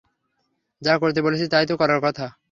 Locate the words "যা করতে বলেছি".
0.81-1.45